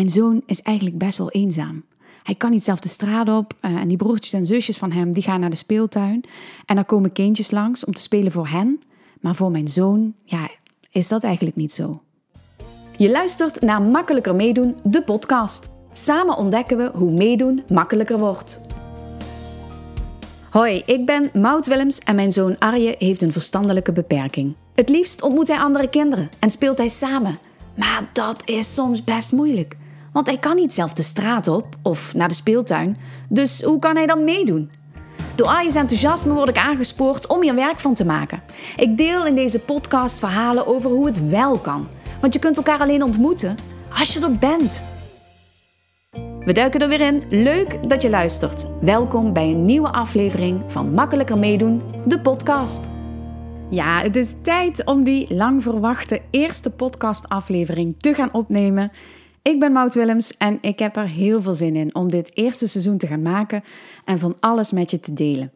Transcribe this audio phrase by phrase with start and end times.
[0.00, 1.84] Mijn zoon is eigenlijk best wel eenzaam.
[2.22, 5.12] Hij kan niet zelf de straat op uh, en die broertjes en zusjes van hem
[5.12, 6.24] die gaan naar de speeltuin.
[6.66, 8.80] En dan komen kindjes langs om te spelen voor hen.
[9.20, 10.50] Maar voor mijn zoon, ja,
[10.90, 12.00] is dat eigenlijk niet zo.
[12.96, 15.68] Je luistert naar Makkelijker Meedoen, de podcast.
[15.92, 18.60] Samen ontdekken we hoe meedoen makkelijker wordt.
[20.50, 24.54] Hoi, ik ben Maud Willems en mijn zoon Arje heeft een verstandelijke beperking.
[24.74, 27.38] Het liefst ontmoet hij andere kinderen en speelt hij samen.
[27.74, 29.78] Maar dat is soms best moeilijk.
[30.12, 32.96] Want hij kan niet zelf de straat op of naar de speeltuin.
[33.28, 34.70] Dus hoe kan hij dan meedoen?
[35.34, 38.42] Door Arje's enthousiasme word ik aangespoord om hier werk van te maken.
[38.76, 41.88] Ik deel in deze podcast verhalen over hoe het wel kan.
[42.20, 43.56] Want je kunt elkaar alleen ontmoeten
[43.98, 44.84] als je er bent.
[46.44, 47.22] We duiken er weer in.
[47.28, 48.66] Leuk dat je luistert.
[48.80, 52.88] Welkom bij een nieuwe aflevering van Makkelijker Meedoen, de podcast.
[53.70, 58.92] Ja, het is tijd om die lang verwachte eerste podcastaflevering te gaan opnemen.
[59.42, 62.66] Ik ben Maud Willems en ik heb er heel veel zin in om dit eerste
[62.66, 63.64] seizoen te gaan maken
[64.04, 65.52] en van alles met je te delen.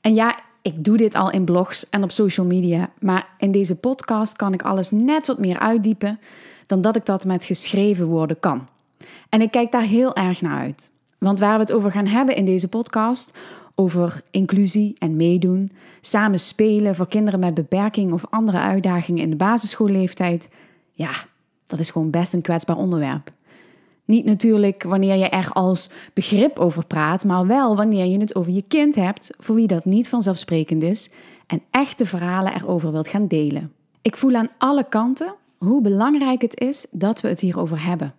[0.00, 3.76] En ja, ik doe dit al in blogs en op social media, maar in deze
[3.76, 6.20] podcast kan ik alles net wat meer uitdiepen
[6.66, 8.68] dan dat ik dat met geschreven woorden kan.
[9.28, 10.90] En ik kijk daar heel erg naar uit.
[11.18, 13.32] Want waar we het over gaan hebben in deze podcast,
[13.74, 19.36] over inclusie en meedoen, samen spelen voor kinderen met beperking of andere uitdagingen in de
[19.36, 20.48] basisschoolleeftijd,
[20.92, 21.10] ja,
[21.66, 23.32] dat is gewoon best een kwetsbaar onderwerp.
[24.04, 28.52] Niet natuurlijk wanneer je er als begrip over praat, maar wel wanneer je het over
[28.52, 31.10] je kind hebt, voor wie dat niet vanzelfsprekend is
[31.46, 33.72] en echte verhalen erover wilt gaan delen.
[34.02, 38.14] Ik voel aan alle kanten hoe belangrijk het is dat we het hierover hebben.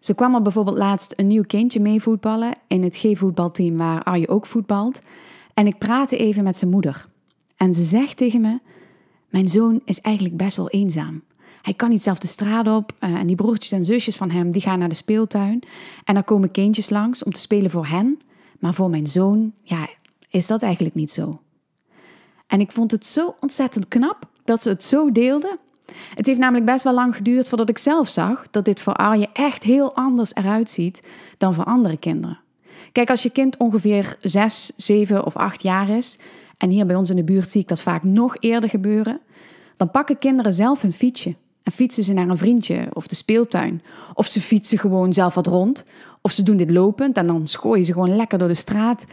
[0.00, 4.28] Zo kwam er bijvoorbeeld laatst een nieuw kindje mee voetballen in het G-voetbalteam waar Arje
[4.28, 5.00] ook voetbalt.
[5.54, 7.04] En ik praatte even met zijn moeder.
[7.56, 8.58] En ze zegt tegen me:
[9.28, 11.22] Mijn zoon is eigenlijk best wel eenzaam.
[11.68, 14.50] Hij kan niet zelf de straat op uh, en die broertjes en zusjes van hem
[14.50, 15.62] die gaan naar de speeltuin.
[16.04, 18.18] En dan komen kindjes langs om te spelen voor hen.
[18.58, 19.88] Maar voor mijn zoon, ja,
[20.28, 21.40] is dat eigenlijk niet zo.
[22.46, 25.58] En ik vond het zo ontzettend knap dat ze het zo deelde
[26.14, 29.28] het heeft namelijk best wel lang geduurd voordat ik zelf zag dat dit voor Arje
[29.32, 31.02] echt heel anders eruit ziet
[31.38, 32.40] dan voor andere kinderen.
[32.92, 36.18] Kijk, als je kind ongeveer 6, 7 of 8 jaar is,
[36.56, 39.20] en hier bij ons in de buurt zie ik dat vaak nog eerder gebeuren,
[39.76, 41.34] dan pakken kinderen zelf een fietsje
[41.68, 43.82] en fietsen ze naar een vriendje of de speeltuin.
[44.14, 45.84] Of ze fietsen gewoon zelf wat rond,
[46.20, 49.04] of ze doen dit lopend en dan schooien ze gewoon lekker door de straat.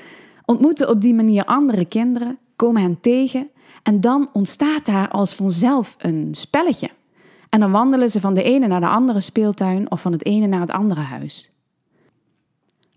[0.46, 3.50] Ontmoeten op die manier andere kinderen, komen hen tegen
[3.84, 6.90] en dan ontstaat daar als vanzelf een spelletje.
[7.50, 10.48] En dan wandelen ze van de ene naar de andere speeltuin of van het ene
[10.48, 11.50] naar het andere huis.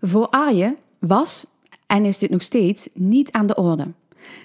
[0.01, 1.45] Voor Arje was,
[1.87, 3.87] en is dit nog steeds, niet aan de orde.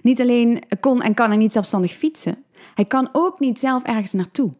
[0.02, 2.44] Niet alleen kon en kan hij niet zelfstandig fietsen,
[2.74, 4.50] hij kan ook niet zelf ergens naartoe.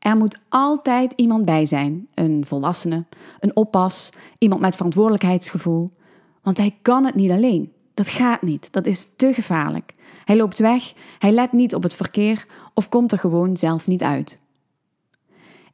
[0.00, 3.04] Er moet altijd iemand bij zijn: een volwassene,
[3.40, 5.90] een oppas, iemand met verantwoordelijkheidsgevoel.
[6.42, 7.72] Want hij kan het niet alleen.
[7.94, 9.94] Dat gaat niet, dat is te gevaarlijk.
[10.24, 14.02] Hij loopt weg, hij let niet op het verkeer of komt er gewoon zelf niet
[14.02, 14.38] uit.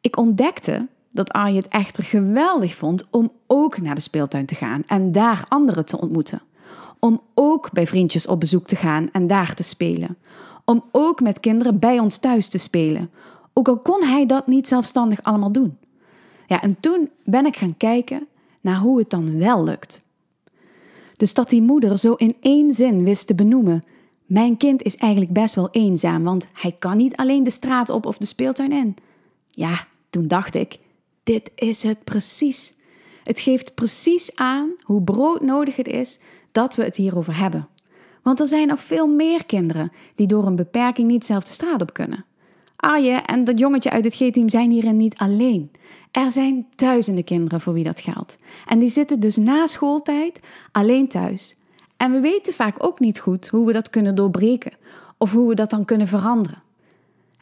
[0.00, 4.82] Ik ontdekte dat Arje het echter geweldig vond om ook naar de speeltuin te gaan
[4.86, 6.42] en daar anderen te ontmoeten.
[6.98, 10.16] Om ook bij vriendjes op bezoek te gaan en daar te spelen.
[10.64, 13.10] Om ook met kinderen bij ons thuis te spelen.
[13.58, 15.78] Ook al kon hij dat niet zelfstandig allemaal doen.
[16.46, 18.26] Ja, en toen ben ik gaan kijken
[18.60, 20.00] naar hoe het dan wel lukt.
[21.16, 23.82] Dus dat die moeder zo in één zin wist te benoemen
[24.26, 28.06] mijn kind is eigenlijk best wel eenzaam, want hij kan niet alleen de straat op
[28.06, 28.96] of de speeltuin in.
[29.50, 30.78] Ja, toen dacht ik:
[31.22, 32.74] dit is het precies.
[33.24, 36.18] Het geeft precies aan hoe broodnodig het is
[36.52, 37.68] dat we het hierover hebben.
[38.22, 41.80] Want er zijn nog veel meer kinderen die door een beperking niet zelf de straat
[41.80, 42.24] op kunnen.
[43.26, 45.70] En dat jongetje uit het G-team zijn hierin niet alleen.
[46.10, 48.38] Er zijn duizenden kinderen voor wie dat geldt.
[48.66, 50.40] En die zitten dus na schooltijd
[50.72, 51.56] alleen thuis
[51.96, 54.72] en we weten vaak ook niet goed hoe we dat kunnen doorbreken
[55.18, 56.62] of hoe we dat dan kunnen veranderen.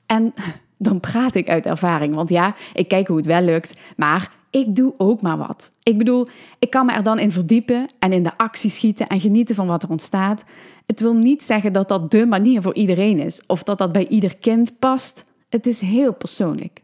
[0.06, 0.34] En
[0.76, 4.76] dan praat ik uit ervaring, want ja, ik kijk hoe het wel lukt, maar ik
[4.76, 5.72] doe ook maar wat.
[5.82, 9.20] Ik bedoel, ik kan me er dan in verdiepen en in de actie schieten en
[9.20, 10.44] genieten van wat er ontstaat.
[10.86, 14.06] Het wil niet zeggen dat dat de manier voor iedereen is of dat dat bij
[14.08, 15.24] ieder kind past.
[15.54, 16.82] Het is heel persoonlijk.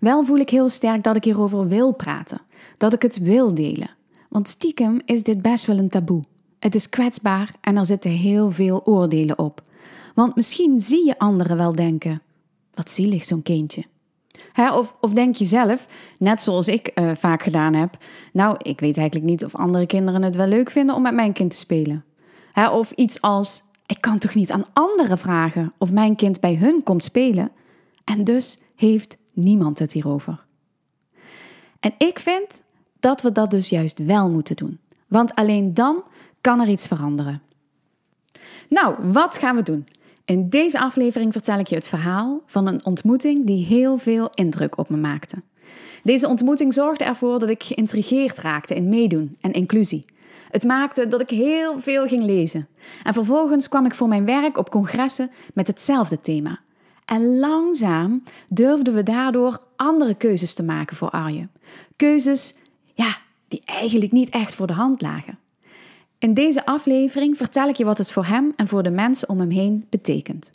[0.00, 2.40] Wel voel ik heel sterk dat ik hierover wil praten,
[2.76, 3.90] dat ik het wil delen.
[4.28, 6.22] Want stiekem is dit best wel een taboe.
[6.58, 9.62] Het is kwetsbaar en er zitten heel veel oordelen op.
[10.14, 12.22] Want misschien zie je anderen wel denken:
[12.74, 13.84] wat zielig zo'n kindje.
[14.56, 15.86] of, of, denk je zelf,
[16.18, 17.96] net zoals ik uh, vaak gedaan heb,
[18.32, 21.32] nou, ik weet eigenlijk niet of andere kinderen het wel leuk vinden om met mijn
[21.32, 22.04] kind te spelen.
[22.54, 26.82] of iets als: ik kan toch niet aan anderen vragen of mijn kind bij hun
[26.82, 27.50] komt spelen?
[28.04, 30.44] En dus heeft niemand het hierover.
[31.80, 32.62] En ik vind
[33.00, 34.78] dat we dat dus juist wel moeten doen.
[35.08, 36.02] Want alleen dan
[36.40, 37.42] kan er iets veranderen.
[38.68, 39.86] Nou, wat gaan we doen?
[40.24, 44.78] In deze aflevering vertel ik je het verhaal van een ontmoeting die heel veel indruk
[44.78, 45.42] op me maakte.
[46.02, 50.04] Deze ontmoeting zorgde ervoor dat ik geïntrigeerd raakte in meedoen en inclusie.
[50.54, 52.68] Het maakte dat ik heel veel ging lezen.
[53.02, 56.58] En vervolgens kwam ik voor mijn werk op congressen met hetzelfde thema.
[57.04, 61.48] En langzaam durfden we daardoor andere keuzes te maken voor Arje.
[61.96, 62.54] Keuzes
[62.92, 63.16] ja,
[63.48, 65.38] die eigenlijk niet echt voor de hand lagen.
[66.18, 69.40] In deze aflevering vertel ik je wat het voor hem en voor de mensen om
[69.40, 70.50] hem heen betekent.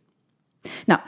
[0.85, 0.99] Nou,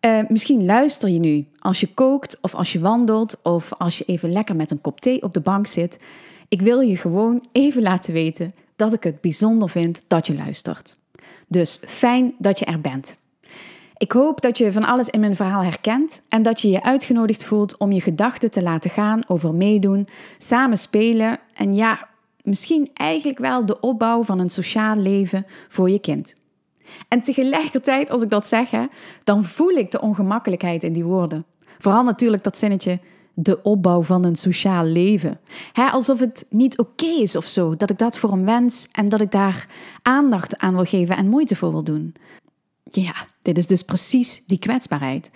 [0.00, 4.04] uh, misschien luister je nu als je kookt of als je wandelt of als je
[4.04, 5.98] even lekker met een kop thee op de bank zit.
[6.48, 10.96] Ik wil je gewoon even laten weten dat ik het bijzonder vind dat je luistert.
[11.46, 13.16] Dus fijn dat je er bent.
[13.96, 17.44] Ik hoop dat je van alles in mijn verhaal herkent en dat je je uitgenodigd
[17.44, 20.08] voelt om je gedachten te laten gaan over meedoen,
[20.38, 22.08] samen spelen en ja,
[22.42, 26.34] misschien eigenlijk wel de opbouw van een sociaal leven voor je kind.
[27.08, 28.70] En tegelijkertijd, als ik dat zeg,
[29.24, 31.44] dan voel ik de ongemakkelijkheid in die woorden.
[31.78, 32.98] Vooral natuurlijk dat zinnetje,
[33.38, 35.40] de opbouw van een sociaal leven.
[35.92, 39.20] alsof het niet oké is of zo, dat ik dat voor een wens en dat
[39.20, 39.66] ik daar
[40.02, 42.14] aandacht aan wil geven en moeite voor wil doen.
[42.90, 45.30] Ja, dit is dus precies die kwetsbaarheid.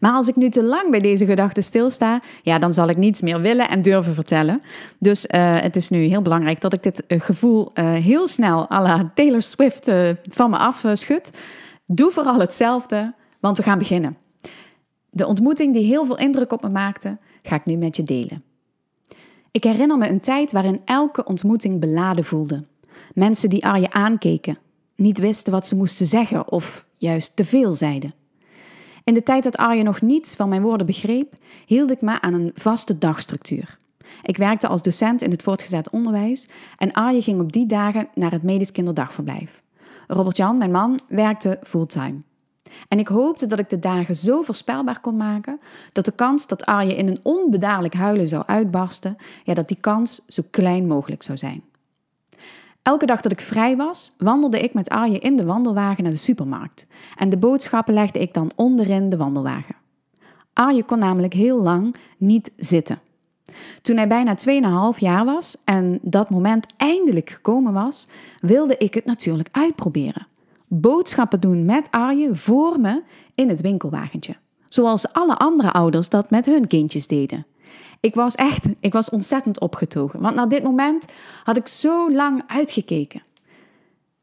[0.00, 3.20] Maar als ik nu te lang bij deze gedachte stilsta, ja, dan zal ik niets
[3.20, 4.60] meer willen en durven vertellen.
[4.98, 8.70] Dus uh, het is nu heel belangrijk dat ik dit uh, gevoel uh, heel snel
[8.70, 9.90] à la Taylor Swift
[10.22, 11.30] van me afschud.
[11.86, 14.16] Doe vooral hetzelfde, want we gaan beginnen.
[15.10, 18.42] De ontmoeting die heel veel indruk op me maakte, ga ik nu met je delen.
[19.50, 22.64] Ik herinner me een tijd waarin elke ontmoeting beladen voelde.
[23.14, 24.58] Mensen die Arje aankeken,
[24.94, 28.14] niet wisten wat ze moesten zeggen of juist te veel zeiden.
[29.04, 31.34] In de tijd dat Arje nog niets van mijn woorden begreep,
[31.66, 33.78] hield ik me aan een vaste dagstructuur.
[34.22, 38.32] Ik werkte als docent in het voortgezet onderwijs en Arje ging op die dagen naar
[38.32, 39.62] het medisch kinderdagverblijf.
[40.06, 42.18] Robert-Jan, mijn man, werkte fulltime.
[42.88, 45.60] En ik hoopte dat ik de dagen zo voorspelbaar kon maken
[45.92, 50.22] dat de kans dat Arje in een onbedaarlijk huilen zou uitbarsten, ja, dat die kans
[50.26, 51.62] zo klein mogelijk zou zijn.
[52.82, 56.18] Elke dag dat ik vrij was, wandelde ik met Arje in de wandelwagen naar de
[56.18, 56.86] supermarkt.
[57.16, 59.74] En de boodschappen legde ik dan onderin de wandelwagen.
[60.52, 63.00] Arje kon namelijk heel lang niet zitten.
[63.82, 64.36] Toen hij bijna
[64.94, 68.06] 2,5 jaar was en dat moment eindelijk gekomen was,
[68.40, 70.26] wilde ik het natuurlijk uitproberen.
[70.68, 73.02] Boodschappen doen met Arje voor me
[73.34, 74.36] in het winkelwagentje.
[74.68, 77.46] Zoals alle andere ouders dat met hun kindjes deden.
[78.00, 80.20] Ik was echt, ik was ontzettend opgetogen.
[80.20, 81.04] Want naar dit moment
[81.44, 83.22] had ik zo lang uitgekeken.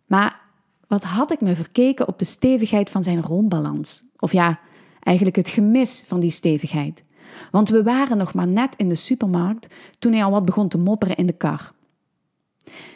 [0.05, 0.41] Maar
[0.87, 4.03] wat had ik me verkeken op de stevigheid van zijn rondbalans?
[4.19, 4.59] Of ja,
[4.99, 7.03] eigenlijk het gemis van die stevigheid.
[7.51, 9.67] Want we waren nog maar net in de supermarkt
[9.99, 11.73] toen hij al wat begon te mopperen in de kar.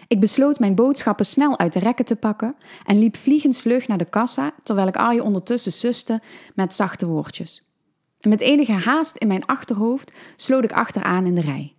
[0.07, 2.55] Ik besloot mijn boodschappen snel uit de rekken te pakken
[2.85, 6.21] en liep vliegensvlug naar de kassa, terwijl ik Arje ondertussen suste
[6.55, 7.71] met zachte woordjes.
[8.19, 11.73] En met enige haast in mijn achterhoofd sloot ik achteraan in de rij.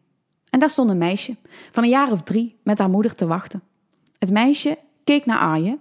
[0.51, 1.37] En daar stond een meisje
[1.71, 3.63] van een jaar of drie met haar moeder te wachten.
[4.19, 5.79] Het meisje keek naar Arje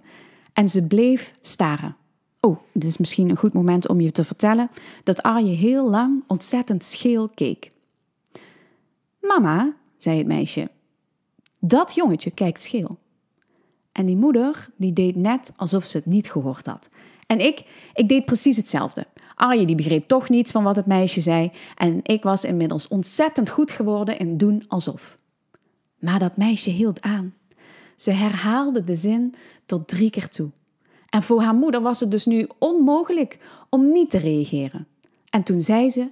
[0.52, 1.96] en ze bleef staren.
[2.40, 4.70] Oh, dit is misschien een goed moment om je te vertellen
[5.04, 7.70] dat Arje heel lang ontzettend scheel keek.
[9.20, 10.70] Mama, zei het meisje,
[11.58, 12.98] dat jongetje kijkt scheel.
[13.92, 16.88] En die moeder die deed net alsof ze het niet gehoord had.
[17.26, 19.06] En ik, ik deed precies hetzelfde.
[19.34, 23.50] Arje die begreep toch niets van wat het meisje zei en ik was inmiddels ontzettend
[23.50, 25.16] goed geworden in doen alsof.
[25.98, 27.34] Maar dat meisje hield aan.
[27.96, 29.34] Ze herhaalde de zin
[29.66, 30.50] tot drie keer toe.
[31.08, 33.38] En voor haar moeder was het dus nu onmogelijk
[33.68, 34.86] om niet te reageren.
[35.30, 36.08] En toen zei ze: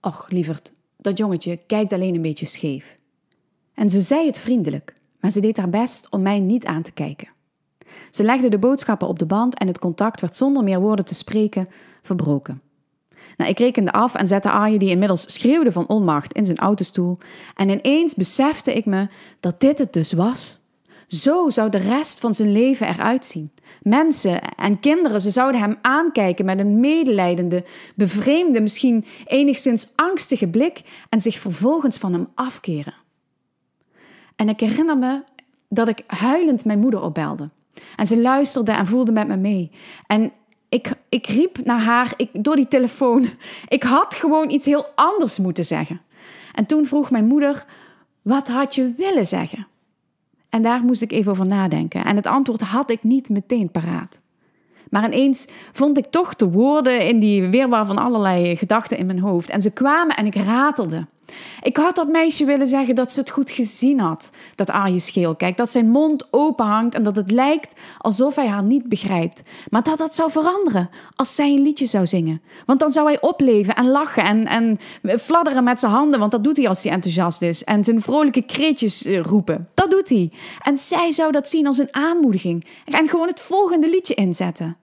[0.00, 2.96] Och, lieverd, dat jongetje kijkt alleen een beetje scheef.
[3.74, 6.92] En ze zei het vriendelijk, maar ze deed haar best om mij niet aan te
[6.92, 7.28] kijken.
[8.10, 11.14] Ze legde de boodschappen op de band en het contact werd zonder meer woorden te
[11.14, 11.68] spreken
[12.02, 12.62] verbroken.
[13.36, 17.18] Nou, ik rekende af en zette Arje, die inmiddels schreeuwde van onmacht, in zijn autostoel.
[17.54, 19.06] En ineens besefte ik me
[19.40, 20.62] dat dit het dus was.
[21.08, 23.50] Zo zou de rest van zijn leven eruit zien.
[23.82, 27.64] Mensen en kinderen, ze zouden hem aankijken met een medelijdende,
[27.94, 32.94] bevreemde, misschien enigszins angstige blik en zich vervolgens van hem afkeren.
[34.36, 35.22] En ik herinner me
[35.68, 37.50] dat ik huilend mijn moeder opbelde.
[37.96, 39.70] En ze luisterde en voelde met me mee.
[40.06, 40.32] En
[40.68, 43.28] ik, ik riep naar haar ik, door die telefoon.
[43.68, 46.00] Ik had gewoon iets heel anders moeten zeggen.
[46.52, 47.64] En toen vroeg mijn moeder:
[48.22, 49.66] Wat had je willen zeggen?
[50.48, 52.04] En daar moest ik even over nadenken.
[52.04, 54.20] En het antwoord had ik niet meteen paraat.
[54.90, 59.18] Maar ineens vond ik toch de woorden in die weerwaar van allerlei gedachten in mijn
[59.18, 59.48] hoofd.
[59.48, 61.06] En ze kwamen en ik ratelde.
[61.62, 65.34] Ik had dat meisje willen zeggen dat ze het goed gezien had, dat Arje scheel
[65.34, 69.42] kijkt, dat zijn mond open hangt en dat het lijkt alsof hij haar niet begrijpt.
[69.70, 72.42] Maar dat dat zou veranderen als zij een liedje zou zingen.
[72.66, 74.78] Want dan zou hij opleven en lachen en, en
[75.20, 77.64] fladderen met zijn handen, want dat doet hij als hij enthousiast is.
[77.64, 79.68] En zijn vrolijke kreetjes eh, roepen.
[79.74, 80.32] Dat doet hij.
[80.62, 84.76] En zij zou dat zien als een aanmoediging en gewoon het volgende liedje inzetten.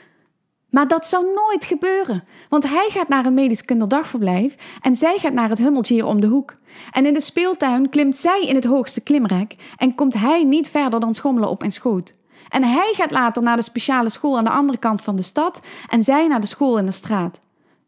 [0.72, 5.34] Maar dat zou nooit gebeuren, want hij gaat naar een medisch kinderdagverblijf en zij gaat
[5.34, 6.56] naar het hummeltje hier om de hoek.
[6.92, 11.00] En in de speeltuin klimt zij in het hoogste klimrek en komt hij niet verder
[11.00, 12.14] dan schommelen op en schoot.
[12.50, 15.62] En hij gaat later naar de speciale school aan de andere kant van de stad
[15.90, 17.40] en zij naar de school in de straat.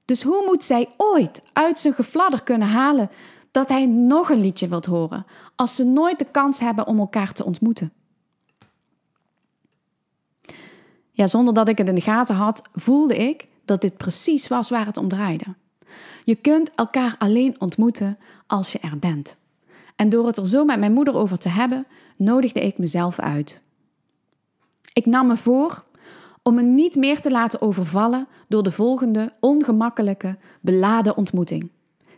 [0.06, 3.10] Dus hoe moet zij ooit uit zijn gefladder kunnen halen
[3.52, 5.26] dat hij nog een liedje wilt horen,
[5.56, 7.94] als ze nooit de kans hebben om elkaar te ontmoeten?
[11.16, 14.70] Ja, zonder dat ik het in de gaten had, voelde ik dat dit precies was
[14.70, 15.46] waar het om draaide.
[16.24, 18.18] Je kunt elkaar alleen ontmoeten
[18.48, 19.36] als je er bent.
[19.96, 23.62] En door het er zo met mijn moeder over te hebben, nodigde ik mezelf uit.
[24.94, 25.84] Ik nam me voor
[26.44, 31.70] om me niet meer te laten overvallen door de volgende ongemakkelijke, beladen ontmoeting.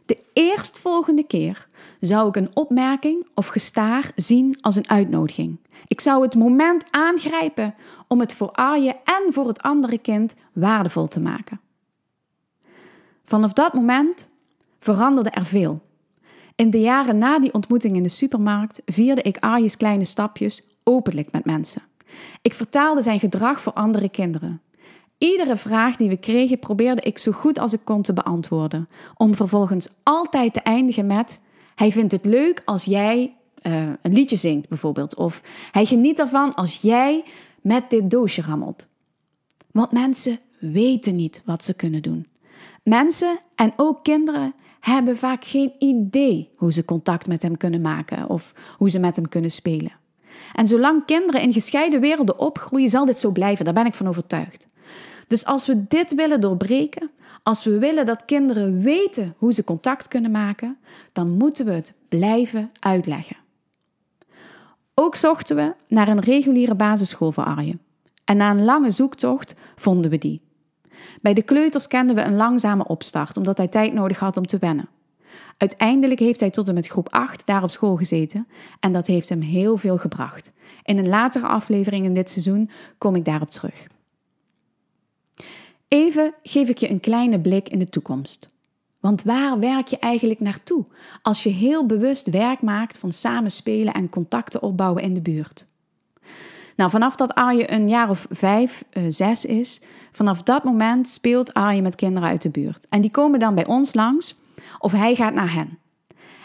[0.05, 1.67] De eerstvolgende keer
[1.99, 5.57] zou ik een opmerking of gestaar zien als een uitnodiging.
[5.87, 7.75] Ik zou het moment aangrijpen
[8.07, 11.59] om het voor Arje en voor het andere kind waardevol te maken.
[13.25, 14.29] Vanaf dat moment
[14.79, 15.81] veranderde er veel.
[16.55, 21.31] In de jaren na die ontmoeting in de supermarkt vierde ik Arje's kleine stapjes openlijk
[21.31, 21.81] met mensen.
[22.41, 24.61] Ik vertaalde zijn gedrag voor andere kinderen.
[25.17, 29.35] Iedere vraag die we kregen probeerde ik zo goed als ik kon te beantwoorden, om
[29.35, 31.41] vervolgens altijd te eindigen met:
[31.75, 35.41] Hij vindt het leuk als jij uh, een liedje zingt, bijvoorbeeld, of
[35.71, 37.23] hij geniet ervan als jij
[37.61, 38.87] met dit doosje rammelt.
[39.71, 42.27] Want mensen weten niet wat ze kunnen doen.
[42.83, 48.29] Mensen en ook kinderen hebben vaak geen idee hoe ze contact met hem kunnen maken
[48.29, 49.91] of hoe ze met hem kunnen spelen.
[50.53, 54.07] En zolang kinderen in gescheiden werelden opgroeien, zal dit zo blijven, daar ben ik van
[54.07, 54.67] overtuigd.
[55.27, 57.11] Dus als we dit willen doorbreken,
[57.43, 60.77] als we willen dat kinderen weten hoe ze contact kunnen maken,
[61.11, 63.37] dan moeten we het blijven uitleggen.
[64.93, 67.81] Ook zochten we naar een reguliere basisschool voor Arjen.
[68.23, 70.41] En na een lange zoektocht vonden we die.
[71.21, 74.57] Bij de kleuters kenden we een langzame opstart, omdat hij tijd nodig had om te
[74.57, 74.89] wennen.
[75.57, 78.47] Uiteindelijk heeft hij tot en met groep 8 daar op school gezeten
[78.79, 80.51] en dat heeft hem heel veel gebracht.
[80.83, 83.87] In een latere aflevering in dit seizoen kom ik daarop terug.
[85.87, 88.47] Even geef ik je een kleine blik in de toekomst.
[88.99, 90.85] Want waar werk je eigenlijk naartoe
[91.21, 95.65] als je heel bewust werk maakt van samenspelen en contacten opbouwen in de buurt?
[96.75, 101.53] Nou, vanaf dat Arje een jaar of vijf, uh, zes is, vanaf dat moment speelt
[101.53, 102.85] Arje met kinderen uit de buurt.
[102.89, 104.35] En die komen dan bij ons langs
[104.79, 105.77] of hij gaat naar hen.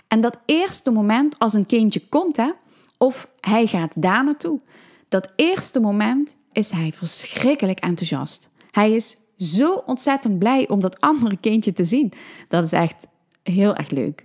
[0.08, 2.50] En dat eerste moment als een kindje komt, hè,
[2.98, 4.60] of hij gaat daar naartoe,
[5.08, 8.48] dat eerste moment is hij verschrikkelijk enthousiast.
[8.70, 12.12] Hij is zo ontzettend blij om dat andere kindje te zien.
[12.48, 13.06] Dat is echt
[13.42, 14.24] heel erg leuk.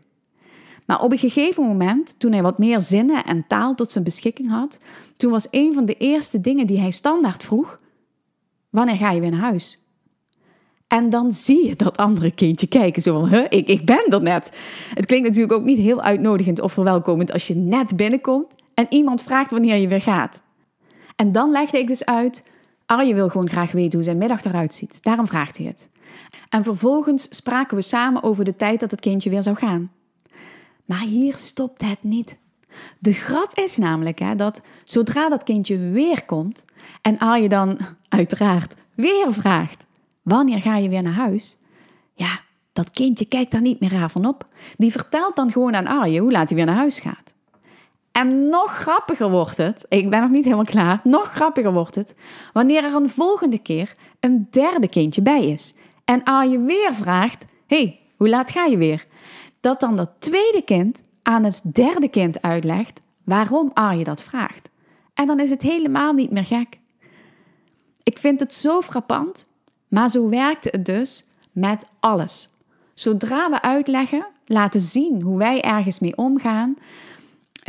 [0.86, 4.50] Maar op een gegeven moment, toen hij wat meer zinnen en taal tot zijn beschikking
[4.50, 4.80] had,
[5.18, 7.80] toen was een van de eerste dingen die hij standaard vroeg:
[8.70, 9.86] Wanneer ga je weer naar huis?
[10.88, 14.22] En dan zie je dat andere kindje kijken, zo van, huh, ik, ik ben er
[14.22, 14.52] net.
[14.94, 19.22] Het klinkt natuurlijk ook niet heel uitnodigend of verwelkomend als je net binnenkomt en iemand
[19.22, 20.42] vraagt wanneer je weer gaat.
[21.16, 22.44] En dan legde ik dus uit
[22.86, 25.04] Arje wil gewoon graag weten hoe zijn middag eruit ziet.
[25.04, 25.90] Daarom vraagt hij het.
[26.50, 29.92] En vervolgens spraken we samen over de tijd dat het kindje weer zou gaan.
[30.86, 32.38] Maar hier stopt het niet.
[33.00, 36.66] De grap is namelijk hè, dat zodra dat kindje weer komt
[37.02, 37.78] en Arje dan
[38.10, 39.86] uiteraard weer vraagt:
[40.22, 41.58] Wanneer ga je weer naar huis?
[42.14, 42.40] Ja,
[42.74, 44.48] dat kindje kijkt daar niet meer raar van op.
[44.78, 47.35] Die vertelt dan gewoon aan Arje hoe laat hij weer naar huis gaat.
[48.18, 52.16] En nog grappiger wordt het, ik ben nog niet helemaal klaar, nog grappiger wordt het
[52.54, 55.74] wanneer er een volgende keer een derde kindje bij is.
[56.06, 59.06] En Arje weer vraagt, hey, hoe laat ga je weer?
[59.60, 64.70] Dat dan dat tweede kind aan het derde kind uitlegt waarom Arje dat vraagt.
[65.14, 66.80] En dan is het helemaal niet meer gek.
[68.04, 69.48] Ik vind het zo frappant,
[69.88, 72.50] maar zo werkte het dus met alles.
[72.94, 76.76] Zodra we uitleggen, laten zien hoe wij ergens mee omgaan,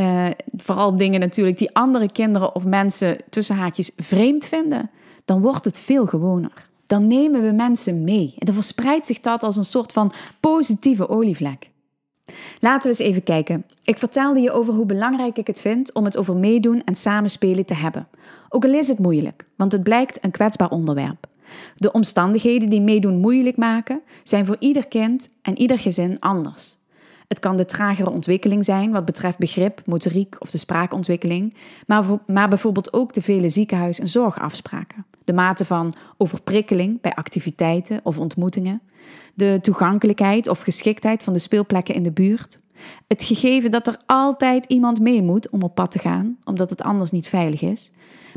[0.00, 0.26] uh,
[0.56, 4.90] vooral dingen natuurlijk die andere kinderen of mensen tussen haakjes vreemd vinden,
[5.24, 6.68] dan wordt het veel gewoner.
[6.86, 11.08] Dan nemen we mensen mee en dan verspreidt zich dat als een soort van positieve
[11.08, 11.70] olievlek.
[12.60, 13.64] Laten we eens even kijken.
[13.84, 17.66] Ik vertelde je over hoe belangrijk ik het vind om het over meedoen en samenspelen
[17.66, 18.08] te hebben.
[18.48, 21.26] Ook al is het moeilijk, want het blijkt een kwetsbaar onderwerp.
[21.76, 26.76] De omstandigheden die meedoen moeilijk maken, zijn voor ieder kind en ieder gezin anders.
[27.28, 31.54] Het kan de tragere ontwikkeling zijn wat betreft begrip, motoriek of de spraakontwikkeling,
[31.86, 35.06] maar, maar bijvoorbeeld ook de vele ziekenhuis- en zorgafspraken.
[35.24, 38.80] De mate van overprikkeling bij activiteiten of ontmoetingen,
[39.34, 42.60] de toegankelijkheid of geschiktheid van de speelplekken in de buurt,
[43.06, 46.82] het gegeven dat er altijd iemand mee moet om op pad te gaan, omdat het
[46.82, 47.90] anders niet veilig is.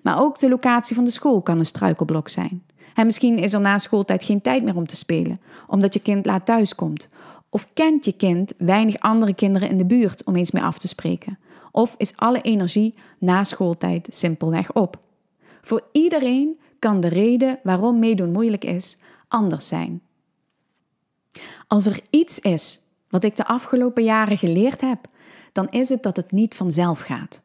[0.03, 2.63] Maar ook de locatie van de school kan een struikelblok zijn.
[2.93, 6.25] En misschien is er na schooltijd geen tijd meer om te spelen, omdat je kind
[6.25, 7.07] laat thuiskomt.
[7.49, 10.87] Of kent je kind weinig andere kinderen in de buurt om eens mee af te
[10.87, 11.39] spreken.
[11.71, 14.99] Of is alle energie na schooltijd simpelweg op.
[15.61, 20.01] Voor iedereen kan de reden waarom meedoen moeilijk is anders zijn.
[21.67, 24.99] Als er iets is wat ik de afgelopen jaren geleerd heb,
[25.51, 27.41] dan is het dat het niet vanzelf gaat.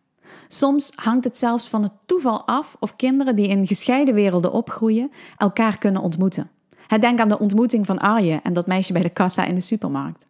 [0.48, 5.10] Soms hangt het zelfs van het toeval af of kinderen die in gescheiden werelden opgroeien
[5.36, 6.50] elkaar kunnen ontmoeten.
[7.00, 10.26] Denk aan de ontmoeting van Arje en dat meisje bij de kassa in de supermarkt.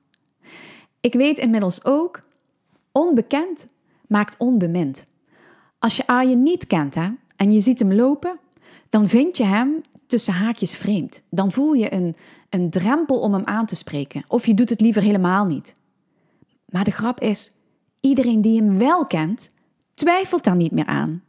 [1.01, 2.21] Ik weet inmiddels ook,
[2.93, 3.67] onbekend
[4.07, 5.07] maakt onbemind.
[5.79, 8.39] Als je Arje niet kent hè, en je ziet hem lopen,
[8.89, 11.23] dan vind je hem tussen haakjes vreemd.
[11.29, 12.17] Dan voel je een,
[12.49, 14.25] een drempel om hem aan te spreken.
[14.29, 15.75] Of je doet het liever helemaal niet.
[16.69, 17.53] Maar de grap is,
[18.01, 19.49] iedereen die hem wel kent,
[19.95, 21.23] twijfelt daar niet meer aan.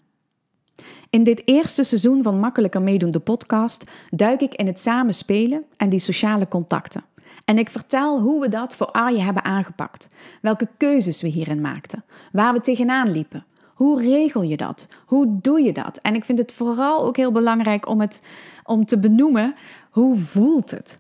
[1.16, 5.90] In dit eerste seizoen van Makkelijker Meedoen, de podcast, duik ik in het samenspelen en
[5.90, 7.04] die sociale contacten.
[7.46, 10.08] En ik vertel hoe we dat voor Arje hebben aangepakt.
[10.42, 12.04] Welke keuzes we hierin maakten.
[12.32, 13.46] Waar we tegenaan liepen.
[13.74, 14.88] Hoe regel je dat?
[15.06, 15.98] Hoe doe je dat?
[15.98, 18.22] En ik vind het vooral ook heel belangrijk om, het,
[18.64, 19.56] om te benoemen,
[19.90, 21.00] hoe voelt het?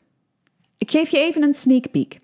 [0.77, 2.19] Ik geef je even een sneak peek.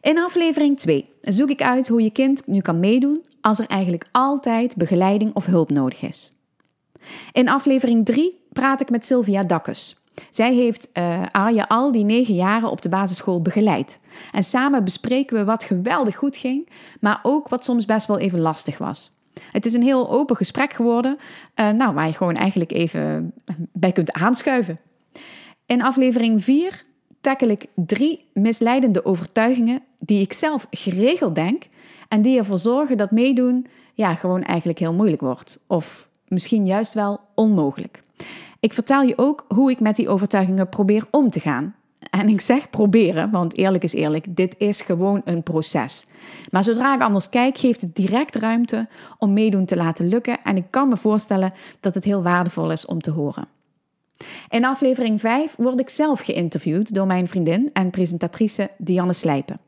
[0.00, 4.06] In aflevering 2 zoek ik uit hoe je kind nu kan meedoen als er eigenlijk
[4.12, 6.35] altijd begeleiding of hulp nodig is.
[7.32, 10.00] In aflevering 3 praat ik met Sylvia Dakkes.
[10.30, 14.00] Zij heeft uh, al die negen jaren op de basisschool begeleid.
[14.32, 16.68] En samen bespreken we wat geweldig goed ging,
[17.00, 19.10] maar ook wat soms best wel even lastig was.
[19.50, 21.18] Het is een heel open gesprek geworden,
[21.56, 23.32] uh, nou, waar je gewoon eigenlijk even
[23.72, 24.78] bij kunt aanschuiven.
[25.66, 26.82] In aflevering 4
[27.20, 31.62] tackle ik drie misleidende overtuigingen die ik zelf geregeld denk
[32.08, 35.60] en die ervoor zorgen dat meedoen ja, gewoon eigenlijk heel moeilijk wordt.
[35.66, 38.02] Of misschien juist wel onmogelijk.
[38.60, 41.74] Ik vertel je ook hoe ik met die overtuigingen probeer om te gaan.
[42.10, 46.06] En ik zeg proberen, want eerlijk is eerlijk, dit is gewoon een proces.
[46.50, 50.42] Maar zodra ik anders kijk, geeft het direct ruimte om meedoen te laten lukken.
[50.42, 53.48] En ik kan me voorstellen dat het heel waardevol is om te horen.
[54.48, 59.60] In aflevering 5 word ik zelf geïnterviewd door mijn vriendin en presentatrice Dianne Slijpen.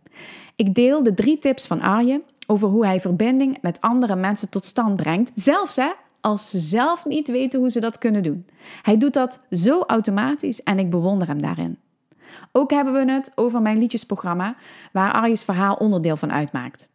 [0.57, 4.65] Ik deel de drie tips van Arje over hoe hij verbinding met andere mensen tot
[4.65, 5.91] stand brengt, zelfs hè,
[6.21, 8.47] als ze zelf niet weten hoe ze dat kunnen doen.
[8.83, 11.79] Hij doet dat zo automatisch en ik bewonder hem daarin.
[12.53, 14.57] Ook hebben we het over mijn liedjesprogramma,
[14.93, 16.89] waar Arje's verhaal onderdeel van uitmaakt.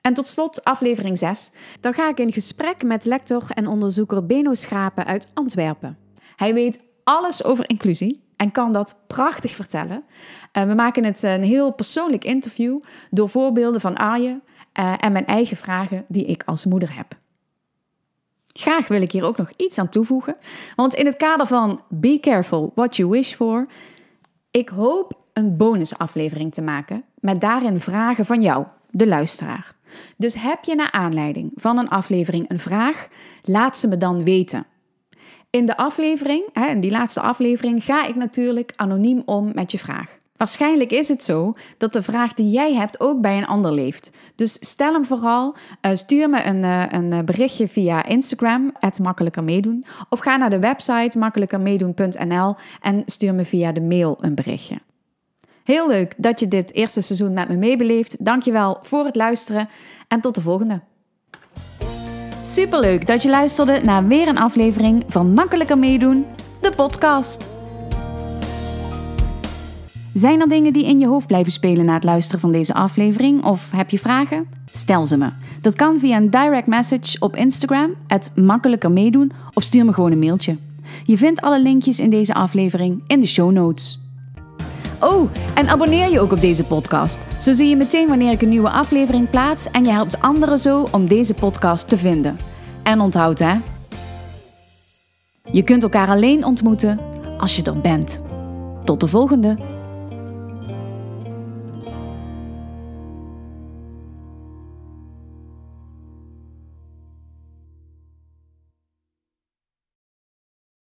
[0.00, 1.50] En tot slot aflevering 6.
[1.80, 5.98] Dan ga ik in gesprek met lector en onderzoeker Beno Schapen uit Antwerpen.
[6.36, 10.04] Hij weet alles over inclusie en kan dat prachtig vertellen.
[10.52, 14.40] Uh, we maken het een heel persoonlijk interview door voorbeelden van Arje
[14.78, 17.16] uh, en mijn eigen vragen die ik als moeder heb.
[18.58, 20.36] Graag wil ik hier ook nog iets aan toevoegen,
[20.76, 23.66] want in het kader van Be Careful What You Wish For,
[24.50, 29.74] ik hoop een bonusaflevering te maken met daarin vragen van jou, de luisteraar.
[30.16, 33.08] Dus heb je naar aanleiding van een aflevering een vraag,
[33.42, 34.66] laat ze me dan weten.
[35.50, 40.15] In de aflevering, in die laatste aflevering, ga ik natuurlijk anoniem om met je vraag.
[40.36, 44.10] Waarschijnlijk is het zo dat de vraag die jij hebt ook bij een ander leeft.
[44.34, 48.72] Dus stel hem vooral, uh, stuur me een, uh, een berichtje via Instagram,
[49.02, 49.84] makkelijker meedoen.
[50.08, 54.78] Of ga naar de website makkelijkermeedoen.nl en stuur me via de mail een berichtje.
[55.64, 58.24] Heel leuk dat je dit eerste seizoen met me meebeleeft.
[58.24, 59.68] Dankjewel voor het luisteren
[60.08, 60.80] en tot de volgende.
[62.42, 66.26] Superleuk dat je luisterde naar weer een aflevering van Makkelijker Meedoen,
[66.60, 67.55] de podcast.
[70.16, 73.44] Zijn er dingen die in je hoofd blijven spelen na het luisteren van deze aflevering?
[73.44, 74.46] Of heb je vragen?
[74.70, 75.28] Stel ze me.
[75.60, 80.12] Dat kan via een direct message op Instagram, het makkelijker meedoen, of stuur me gewoon
[80.12, 80.56] een mailtje.
[81.04, 84.00] Je vindt alle linkjes in deze aflevering in de show notes.
[85.00, 87.18] Oh, en abonneer je ook op deze podcast.
[87.40, 90.86] Zo zie je meteen wanneer ik een nieuwe aflevering plaats en je helpt anderen zo
[90.92, 92.36] om deze podcast te vinden.
[92.82, 93.54] En onthoud hè,
[95.52, 97.00] je kunt elkaar alleen ontmoeten
[97.38, 98.20] als je er bent.
[98.84, 99.75] Tot de volgende!